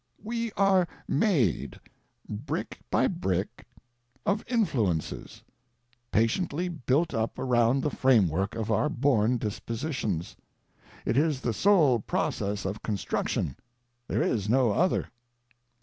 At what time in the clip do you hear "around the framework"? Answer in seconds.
7.37-8.55